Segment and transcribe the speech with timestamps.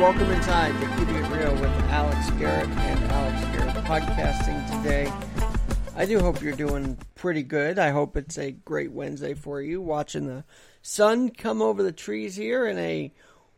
[0.00, 5.12] welcome inside to Keeping It Real with Alex Garrett and Alex Garrett podcasting today.
[5.94, 7.78] I do hope you're doing pretty good.
[7.78, 10.44] I hope it's a great Wednesday for you, watching the
[10.80, 13.12] sun come over the trees here in a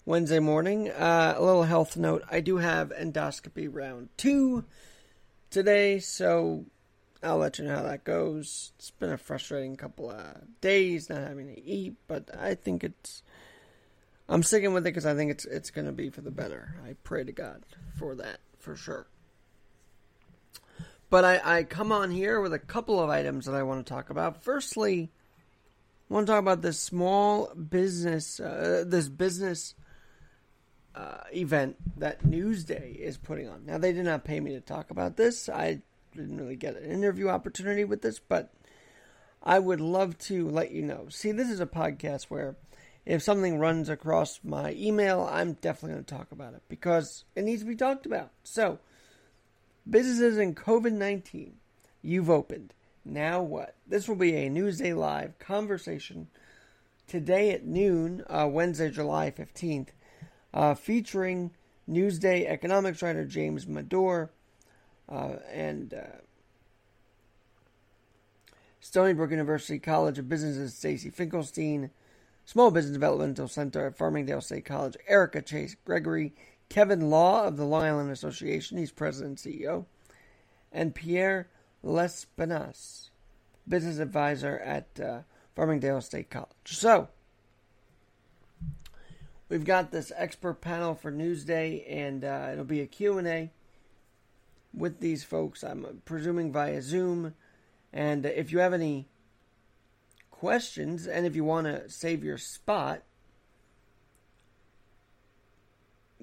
[0.04, 0.90] Wednesday morning.
[0.90, 4.64] Uh, a little health note I do have endoscopy round two
[5.48, 6.64] today, so
[7.22, 8.72] I'll let you know how that goes.
[8.80, 13.22] It's been a frustrating couple of days not having to eat, but I think it's.
[14.32, 16.74] I'm sticking with it because I think it's it's going to be for the better.
[16.86, 17.64] I pray to God
[17.98, 19.06] for that for sure.
[21.10, 23.92] But I, I come on here with a couple of items that I want to
[23.92, 24.42] talk about.
[24.42, 25.10] Firstly,
[26.10, 29.74] I want to talk about this small business, uh, this business
[30.94, 33.66] uh, event that Newsday is putting on.
[33.66, 35.50] Now, they did not pay me to talk about this.
[35.50, 35.82] I
[36.16, 38.54] didn't really get an interview opportunity with this, but
[39.42, 41.08] I would love to let you know.
[41.10, 42.56] See, this is a podcast where
[43.04, 47.42] if something runs across my email, I'm definitely going to talk about it because it
[47.42, 48.30] needs to be talked about.
[48.44, 48.78] So,
[49.88, 51.54] businesses in COVID 19,
[52.02, 52.74] you've opened.
[53.04, 53.74] Now what?
[53.86, 56.28] This will be a Newsday Live conversation
[57.08, 59.88] today at noon, uh, Wednesday, July 15th,
[60.54, 61.50] uh, featuring
[61.90, 64.28] Newsday economics writer James Madore
[65.08, 66.18] uh, and uh,
[68.80, 71.90] Stony Brook University College of Business's Stacy Finkelstein,
[72.44, 76.34] Small Business Developmental Center at Farmingdale State College, Erica Chase Gregory,
[76.68, 79.86] Kevin Law of the Long Island Association, he's president and CEO,
[80.72, 81.48] and Pierre
[81.84, 83.10] Lespinas,
[83.68, 85.20] business advisor at uh,
[85.56, 86.48] Farmingdale State College.
[86.64, 87.08] So,
[89.48, 93.50] we've got this expert panel for Newsday, and uh, it'll be a Q&A
[94.74, 95.62] with these folks.
[95.62, 97.34] I'm presuming via Zoom.
[97.92, 99.06] And if you have any
[100.42, 103.02] questions, and if you want to save your spot,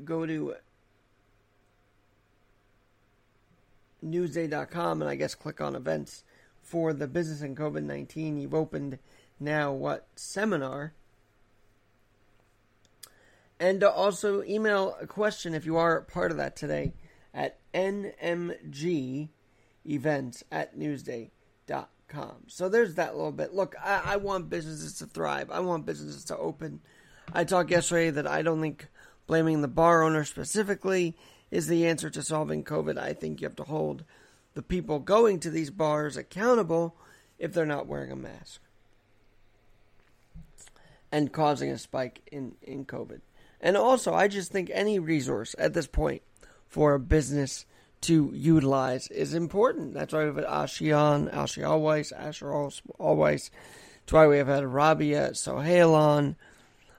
[0.04, 0.56] go to
[4.06, 6.26] newsday.com and I guess click on events
[6.62, 8.42] for the business and COVID 19.
[8.42, 9.00] You've opened
[9.40, 10.92] now what seminar.
[13.58, 16.92] And also email a question if you are part of that today
[17.34, 19.30] at nmgevents
[20.52, 21.88] at newsday.com.
[22.48, 23.54] So there's that little bit.
[23.54, 25.50] Look, I, I want businesses to thrive.
[25.52, 26.82] I want businesses to open.
[27.34, 28.88] I talked yesterday that I don't think
[29.28, 31.16] blaming the bar owner specifically
[31.52, 32.98] is the answer to solving COVID.
[32.98, 34.04] I think you have to hold
[34.56, 36.96] the people going to these bars accountable
[37.38, 38.62] if they're not wearing a mask
[41.12, 43.22] and causing a spike in, in COVID.
[43.62, 46.22] And also, I just think any resource at this point
[46.68, 47.66] for a business
[48.02, 49.94] to utilize is important.
[49.94, 53.50] That's why we've had Ashi on, Ashi Alweiss, Asher Alweiss.
[53.50, 56.36] That's why we have had Rabia Sohail on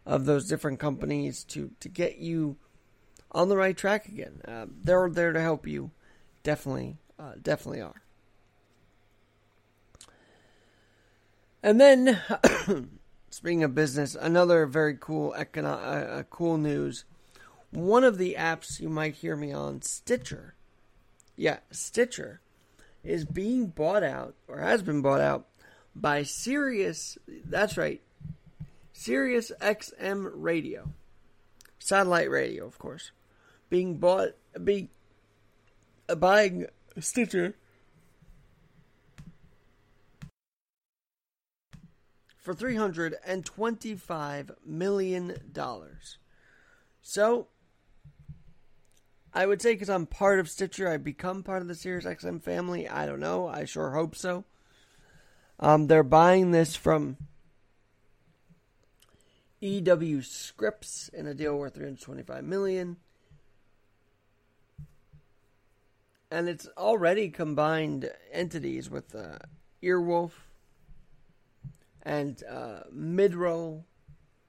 [0.07, 2.57] of those different companies to, to get you
[3.33, 4.41] on the right track again.
[4.47, 5.91] Uh, they're there to help you.
[6.43, 8.03] Definitely, uh, definitely are.
[11.63, 12.21] And then,
[13.31, 17.05] speaking of business, another very cool econo- uh, uh cool news
[17.71, 20.55] one of the apps you might hear me on, Stitcher.
[21.41, 22.43] Yeah, Stitcher
[23.03, 25.47] is being bought out or has been bought out
[25.97, 27.17] by Sirius.
[27.27, 28.03] That's right,
[28.93, 30.91] Sirius XM Radio,
[31.79, 33.13] satellite radio, of course,
[33.71, 34.91] being bought, be
[36.11, 36.67] uh, buying
[36.99, 37.55] Stitcher
[42.37, 46.19] for three hundred and twenty-five million dollars.
[47.01, 47.47] So
[49.33, 52.43] I would say because I'm part of Stitcher, I become part of the Sirius XM
[52.43, 52.89] family.
[52.89, 53.47] I don't know.
[53.47, 54.45] I sure hope so.
[55.61, 57.17] Um, they're buying this from
[59.61, 62.97] EW Scripps in a deal worth 325 million.
[66.31, 69.39] And it's already combined entities with uh,
[69.83, 70.33] Earwolf
[72.03, 73.85] and uh, Midroll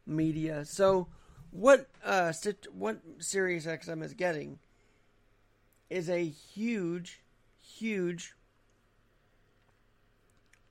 [0.06, 0.64] Media.
[0.66, 1.08] So
[1.52, 2.32] what uh,
[2.72, 4.60] what Sirius XM is getting
[5.92, 7.22] is a huge,
[7.60, 8.34] huge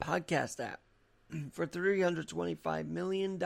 [0.00, 0.80] podcast app
[1.52, 3.42] for $325 million.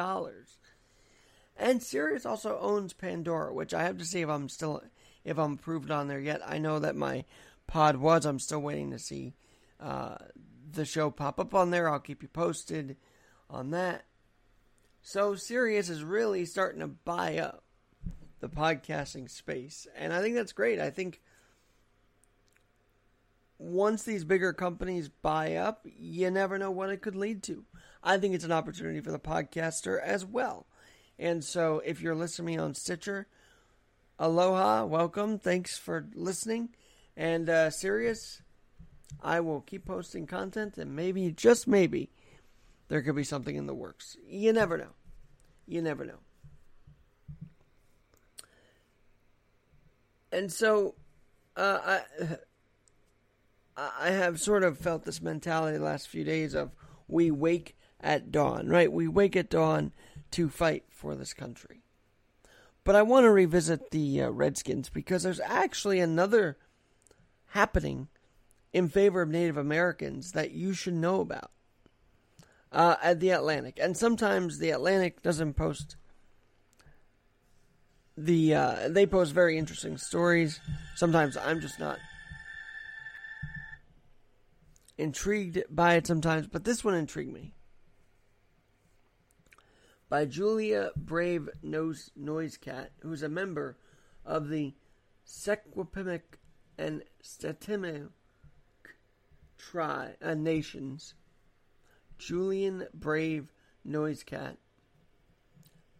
[1.56, 4.82] And Sirius also owns Pandora, which I have to see if I'm still
[5.24, 6.42] if I'm approved on there yet.
[6.46, 7.24] I know that my
[7.66, 8.24] pod was.
[8.24, 9.34] I'm still waiting to see
[9.80, 10.16] uh,
[10.70, 11.88] the show pop up on there.
[11.88, 12.96] I'll keep you posted
[13.50, 14.04] on that.
[15.02, 17.64] So Sirius is really starting to buy up
[18.40, 20.80] the podcasting space, and I think that's great.
[20.80, 21.20] I think
[23.64, 27.64] once these bigger companies buy up, you never know what it could lead to.
[28.02, 30.66] I think it's an opportunity for the podcaster as well.
[31.18, 33.26] And so if you're listening on Stitcher,
[34.18, 35.38] aloha, welcome.
[35.38, 36.70] Thanks for listening.
[37.16, 38.42] And uh, Sirius,
[39.22, 42.10] I will keep posting content, and maybe, just maybe,
[42.88, 44.16] there could be something in the works.
[44.28, 44.92] You never know.
[45.66, 46.18] You never know.
[50.32, 50.96] And so,
[51.56, 51.78] uh,
[52.20, 52.36] I,
[53.76, 56.72] I have sort of felt this mentality the last few days of
[57.08, 58.90] we wake at dawn, right?
[58.92, 59.92] We wake at dawn
[60.32, 61.82] to fight for this country.
[62.84, 66.58] But I want to revisit the uh, Redskins because there's actually another
[67.48, 68.08] happening
[68.72, 71.50] in favor of Native Americans that you should know about
[72.70, 73.78] uh, at the Atlantic.
[73.80, 75.96] And sometimes the Atlantic doesn't post
[78.16, 80.60] the uh, they post very interesting stories.
[80.94, 81.98] Sometimes I'm just not
[84.98, 87.54] intrigued by it sometimes, but this one intrigued me.
[90.08, 93.76] By Julia Brave Nose Noisecat, who's a member
[94.24, 94.74] of the
[95.26, 96.20] Secwepemc
[96.78, 98.08] and Statimic
[99.58, 101.14] tri- uh, nations.
[102.18, 103.52] Julian Brave
[103.86, 104.56] Noisecat.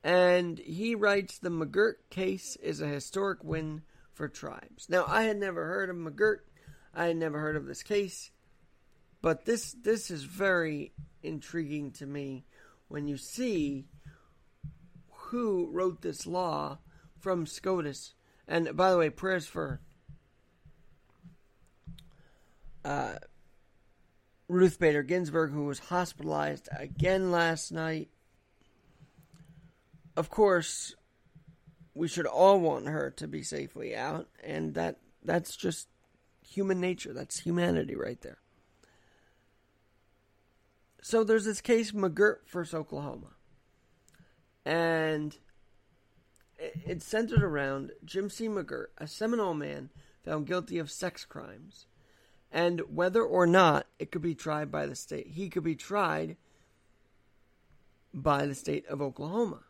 [0.02, 3.82] And he writes the McGirt case is a historic win
[4.12, 4.88] for tribes.
[4.88, 6.40] Now, I had never heard of McGirt.
[6.94, 8.30] I had never heard of this case.
[9.24, 10.92] But this this is very
[11.22, 12.44] intriguing to me
[12.88, 13.86] when you see
[15.08, 16.76] who wrote this law
[17.20, 18.12] from SCOTUS.
[18.46, 19.80] And by the way, prayers for
[22.84, 23.14] uh,
[24.46, 28.10] Ruth Bader Ginsburg, who was hospitalized again last night.
[30.18, 30.94] Of course,
[31.94, 35.88] we should all want her to be safely out, and that that's just
[36.46, 37.14] human nature.
[37.14, 38.36] That's humanity right there.
[41.06, 43.34] So there's this case McGirt versus Oklahoma,
[44.64, 45.36] and
[46.58, 48.48] it's centered around Jim C.
[48.48, 49.90] McGirt, a Seminole man
[50.24, 51.84] found guilty of sex crimes,
[52.50, 55.26] and whether or not it could be tried by the state.
[55.26, 56.38] He could be tried
[58.14, 59.60] by the state of Oklahoma.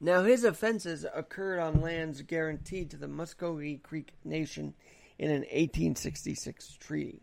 [0.00, 4.74] Now, his offenses occurred on lands guaranteed to the Muscogee Creek Nation
[5.18, 7.22] in an 1866 treaty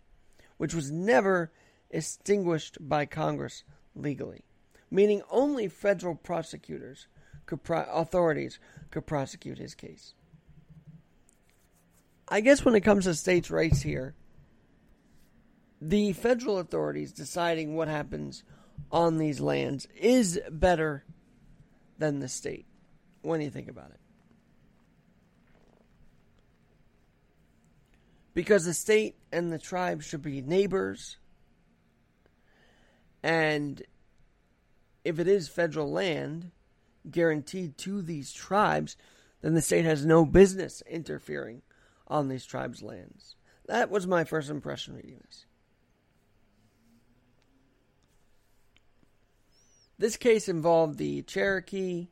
[0.58, 1.52] which was never
[1.90, 3.64] extinguished by Congress
[3.96, 4.44] legally,
[4.90, 7.08] meaning only federal prosecutors
[7.46, 8.60] could pro- authorities
[8.92, 10.14] could prosecute his case.
[12.28, 14.16] I guess when it comes to states' rights here,
[15.80, 18.44] the federal authorities deciding what happens
[18.92, 21.04] on these lands is better
[21.98, 22.66] than the state
[23.22, 24.00] when you think about it.
[28.36, 31.18] Because the state and the tribe should be neighbors.
[33.24, 33.82] And
[35.04, 36.52] if it is federal land
[37.10, 38.98] guaranteed to these tribes,
[39.42, 41.62] then the state has no business interfering
[42.08, 43.36] on these tribes' lands.
[43.68, 45.46] That was my first impression reading this.
[49.98, 52.10] This case involved the Cherokee,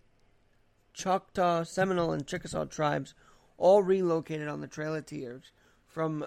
[0.93, 3.13] Choctaw, Seminole, and Chickasaw tribes,
[3.57, 5.51] all relocated on the Trail of Tears
[5.93, 6.25] from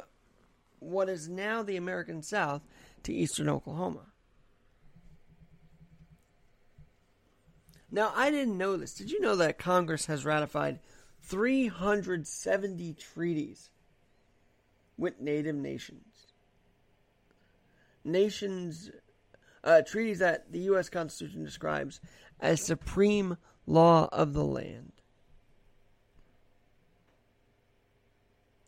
[0.78, 2.62] what is now the American South
[3.02, 4.06] to eastern Oklahoma.
[7.90, 8.94] Now, I didn't know this.
[8.94, 10.80] Did you know that Congress has ratified
[11.22, 13.70] 370 treaties
[14.96, 16.26] with native nations?
[18.04, 18.90] Nations,
[19.64, 20.88] uh, treaties that the U.S.
[20.88, 22.00] Constitution describes
[22.40, 24.92] as supreme law of the land.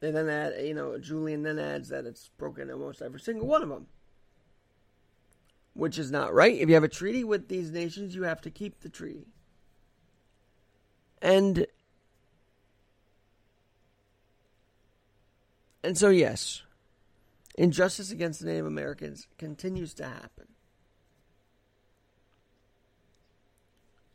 [0.00, 3.62] And then add, you know, Julian then adds that it's broken almost every single one
[3.62, 3.86] of them.
[5.74, 6.56] Which is not right.
[6.56, 9.26] If you have a treaty with these nations, you have to keep the treaty.
[11.20, 11.66] And
[15.82, 16.62] and so yes,
[17.56, 20.46] injustice against the Native Americans continues to happen.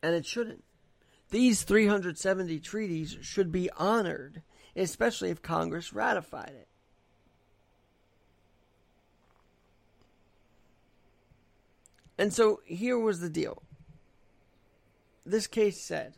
[0.02, 0.63] And it shouldn't.
[1.30, 4.44] These 370 treaties should be honored
[4.75, 6.68] especially if Congress ratified it.
[12.18, 13.63] And so here was the deal.
[15.25, 16.13] This case said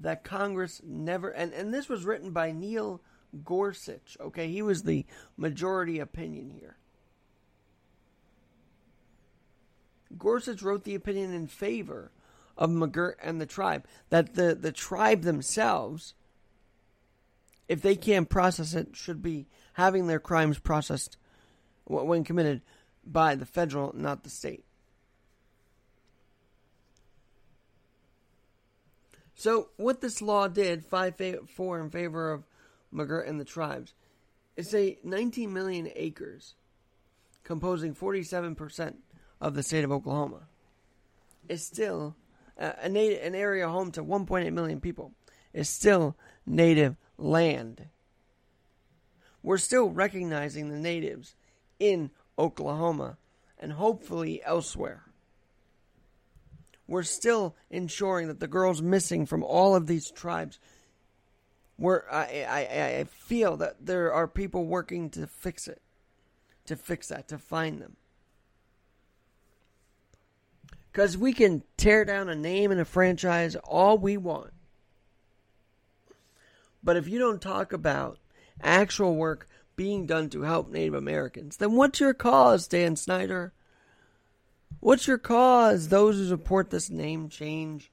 [0.00, 3.00] that Congress never, and, and this was written by Neil
[3.44, 4.48] Gorsuch, okay?
[4.48, 5.06] He was the
[5.36, 6.76] majority opinion here.
[10.16, 12.10] Gorsuch wrote the opinion in favor
[12.58, 13.86] of McGirt and the tribe.
[14.10, 16.14] That the, the tribe themselves,
[17.68, 21.16] if they can't process it, should be having their crimes processed
[21.84, 22.60] when committed
[23.06, 24.64] by the federal, not the state.
[29.34, 32.42] So, what this law did, 5 4 in favor of
[32.92, 33.94] McGirt and the tribes,
[34.56, 36.54] is say 19 million acres,
[37.44, 38.94] composing 47%
[39.40, 40.48] of the state of Oklahoma,
[41.48, 42.16] is still
[42.58, 45.12] uh, a native, an area home to 1.8 million people,
[45.52, 47.86] is still native land.
[49.42, 51.34] We're still recognizing the natives
[51.78, 53.18] in Oklahoma
[53.58, 55.08] and hopefully elsewhere
[56.88, 60.58] we're still ensuring that the girls missing from all of these tribes.
[61.76, 65.80] Where I, I, I feel that there are people working to fix it,
[66.64, 67.96] to fix that, to find them.
[70.92, 74.52] Because we can tear down a name and a franchise all we want.
[76.82, 78.18] But if you don't talk about
[78.62, 83.52] actual work being done to help Native Americans, then what's your cause, Dan Snyder?
[84.80, 87.90] What's your cause, those who support this name change?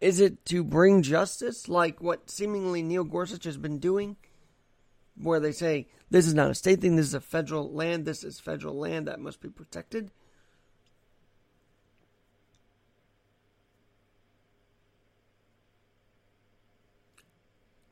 [0.00, 4.16] Is it to bring justice, like what seemingly Neil Gorsuch has been doing?
[5.16, 8.22] Where they say, this is not a state thing, this is a federal land, this
[8.24, 10.10] is federal land that must be protected?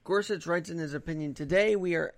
[0.05, 2.15] Gorsuch writes in his opinion today we are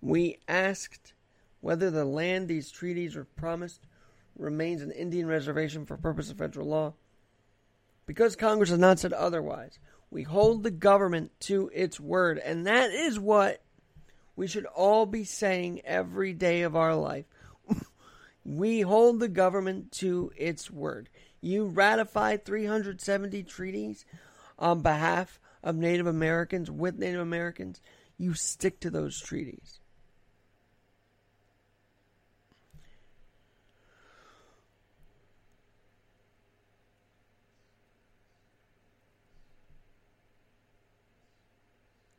[0.00, 1.14] we asked
[1.60, 3.80] whether the land these treaties were promised
[4.36, 6.94] remains an Indian reservation for purpose of federal law.
[8.06, 9.78] Because Congress has not said otherwise,
[10.10, 13.62] we hold the government to its word, and that is what
[14.36, 17.24] we should all be saying every day of our life.
[18.44, 21.08] we hold the government to its word.
[21.40, 24.04] You ratified 370 treaties
[24.58, 27.80] on behalf of Native Americans with Native Americans.
[28.16, 29.80] You stick to those treaties.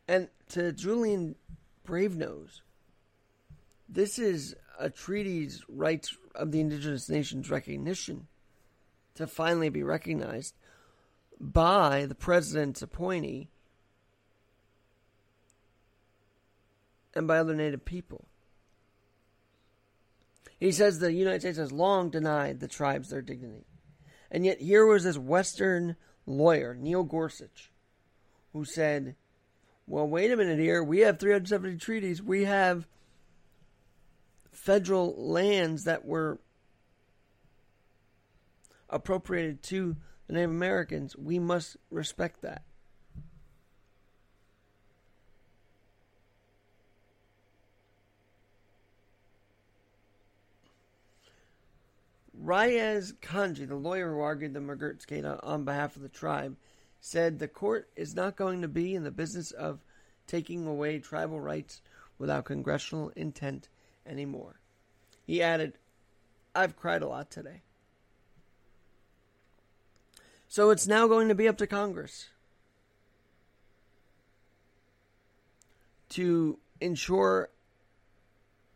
[0.09, 1.35] And to Julian
[1.87, 2.61] Bravenose,
[3.87, 8.27] this is a treaty's rights of the indigenous nations recognition
[9.15, 10.53] to finally be recognized
[11.39, 13.49] by the president's appointee
[17.13, 18.25] and by other native people.
[20.59, 23.65] He says the United States has long denied the tribes their dignity.
[24.31, 27.71] And yet here was this Western lawyer, Neil Gorsuch,
[28.53, 29.15] who said
[29.89, 30.83] well, wait a minute here.
[30.83, 32.21] We have 370 treaties.
[32.21, 32.85] We have
[34.51, 36.39] federal lands that were
[38.89, 39.95] appropriated to
[40.27, 41.15] the Native Americans.
[41.15, 42.63] We must respect that.
[52.47, 56.55] Riyaz Kanji, the lawyer who argued the McGirt's case on behalf of the tribe,
[56.99, 59.79] said the court is not going to be in the business of
[60.27, 61.81] taking away tribal rights
[62.17, 63.69] without congressional intent
[64.05, 64.59] anymore.
[65.25, 65.77] He added,
[66.55, 67.63] I've cried a lot today.
[70.47, 72.27] So it's now going to be up to Congress
[76.09, 77.49] to ensure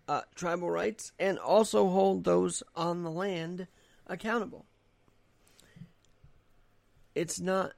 [0.08, 3.68] uh, tribal rights and also hold those on the land
[4.08, 4.66] accountable.
[7.16, 7.74] It's not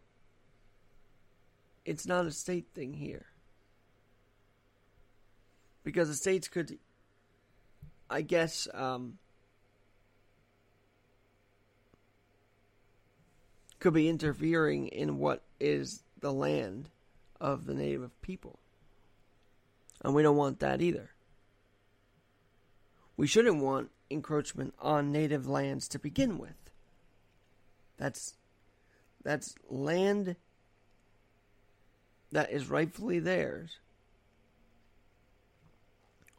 [1.85, 3.25] it's not a state thing here.
[5.83, 6.77] Because the states could,
[8.09, 9.17] I guess, um,
[13.83, 16.89] could be interfering in what is the land
[17.41, 18.57] of the native people.
[20.01, 21.09] And we don't want that either.
[23.17, 26.71] We shouldn't want encroachment on native lands to begin with.
[27.97, 28.35] That's
[29.21, 30.37] that's land
[32.31, 33.79] that is rightfully theirs,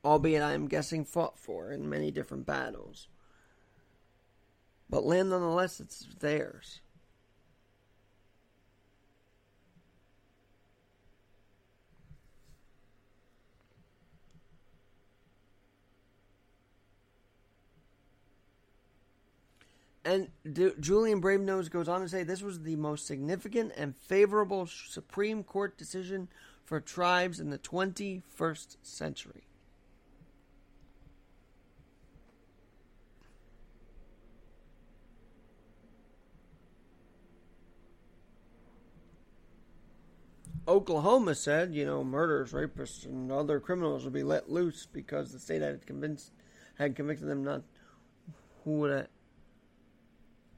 [0.02, 3.08] albeit I am guessing fought for in many different battles.
[4.88, 6.80] But land nonetheless, it's theirs.
[20.04, 24.66] And D- Julian Bravenose goes on to say this was the most significant and favorable
[24.66, 26.28] Supreme Court decision
[26.64, 29.44] for tribes in the 21st century.
[40.66, 45.38] Oklahoma said, you know, murderers, rapists, and other criminals would be let loose because the
[45.38, 46.32] state had convinced
[46.76, 47.62] had convicted them not
[48.64, 49.08] who would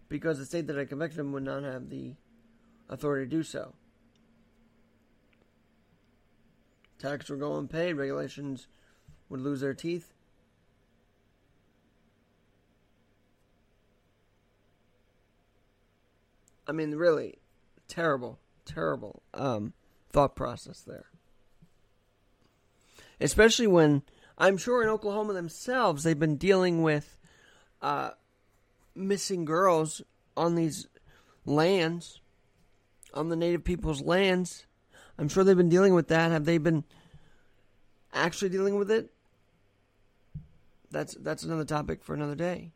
[0.08, 2.14] because the state that had convicted him would not have the
[2.88, 3.74] authority to do so.
[6.98, 8.68] Taxes were going unpaid, regulations
[9.28, 10.12] would lose their teeth.
[16.66, 17.38] I mean, really
[17.86, 19.72] terrible, terrible um,
[20.10, 21.06] thought process there.
[23.20, 24.02] Especially when
[24.36, 27.18] I'm sure in Oklahoma themselves they've been dealing with
[27.80, 28.10] uh,
[28.96, 30.02] missing girls
[30.36, 30.86] on these
[31.44, 32.20] lands,
[33.14, 34.66] on the native people's lands.
[35.18, 36.30] I'm sure they've been dealing with that.
[36.30, 36.84] Have they been
[38.12, 39.12] actually dealing with it?
[40.90, 42.72] That's that's another topic for another day.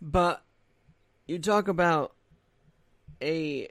[0.00, 0.42] But
[1.26, 2.12] you talk about
[3.22, 3.68] a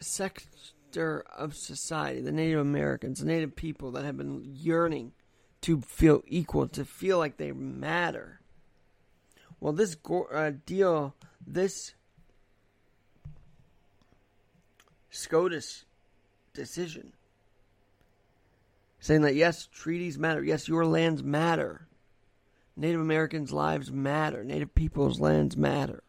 [0.00, 5.12] sector of society, the Native Americans, the Native people that have been yearning
[5.62, 8.40] to feel equal, to feel like they matter.
[9.60, 9.96] Well, this
[10.32, 11.14] uh, deal,
[11.44, 11.94] this
[15.10, 15.84] SCOTUS
[16.54, 17.12] decision,
[19.00, 21.88] saying that yes, treaties matter, yes, your lands matter
[22.78, 26.04] Native Americans' lives matter, Native people's lands matter.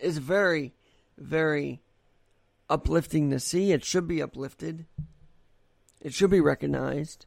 [0.00, 0.72] is very,
[1.18, 1.82] very
[2.72, 3.72] uplifting to see.
[3.72, 4.86] It should be uplifted.
[6.00, 7.26] It should be recognized.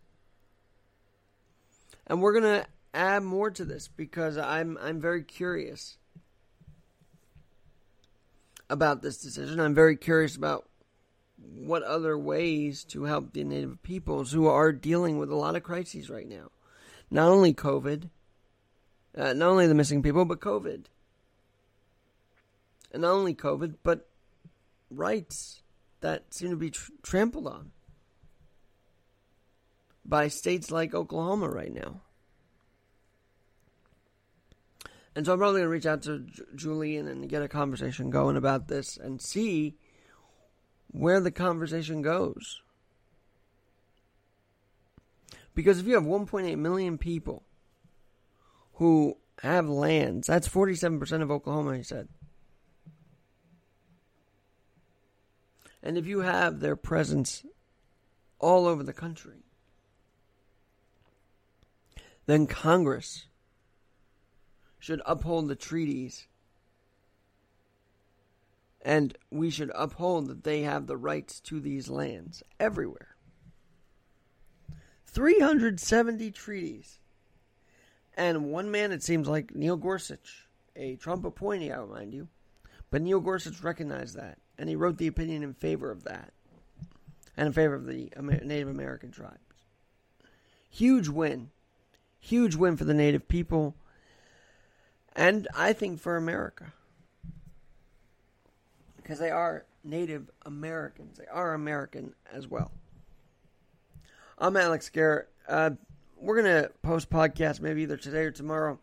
[2.07, 5.97] And we're going to add more to this because I'm I'm very curious
[8.69, 9.59] about this decision.
[9.59, 10.67] I'm very curious about
[11.37, 15.63] what other ways to help the native peoples who are dealing with a lot of
[15.63, 16.49] crises right now.
[17.11, 18.09] Not only COVID,
[19.15, 20.85] uh, not only the missing people, but COVID.
[22.91, 24.07] And not only COVID, but
[24.95, 25.61] rights
[26.01, 27.71] that seem to be tr- trampled on
[30.03, 32.01] by states like Oklahoma right now.
[35.15, 38.09] And so I'm probably going to reach out to J- Julian and get a conversation
[38.09, 39.77] going about this and see
[40.87, 42.61] where the conversation goes.
[45.53, 47.43] Because if you have 1.8 million people
[48.73, 50.27] who have lands.
[50.27, 52.07] That's 47% of Oklahoma, he said.
[55.85, 57.45] And if you have their presence
[58.39, 59.43] all over the country,
[62.25, 63.27] then Congress
[64.79, 66.27] should uphold the treaties
[68.81, 73.15] and we should uphold that they have the rights to these lands everywhere.
[75.05, 76.99] 370 treaties
[78.17, 82.27] and one man, it seems like Neil Gorsuch, a Trump appointee, I'll remind you.
[82.89, 86.31] But Neil Gorsuch recognized that, and he wrote the opinion in favor of that,
[87.37, 89.39] and in favor of the Native American tribes.
[90.69, 91.51] Huge win.
[92.19, 93.75] Huge win for the Native people,
[95.15, 96.73] and I think for America.
[98.97, 101.17] Because they are Native Americans.
[101.17, 102.71] They are American as well.
[104.37, 105.29] I'm Alex Garrett.
[105.47, 105.71] Uh,
[106.19, 108.79] we're going to post podcast maybe either today or tomorrow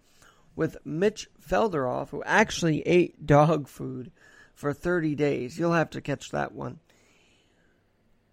[0.55, 4.13] with Mitch Felderoff, who actually ate dog food
[4.55, 5.59] for 30 days.
[5.59, 6.81] You'll have to catch that one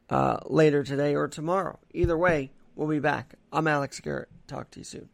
[0.09, 1.79] uh, later today or tomorrow.
[1.93, 3.35] Either way, we'll be back.
[3.51, 4.29] I'm Alex Garrett.
[4.47, 5.09] Talk to you soon.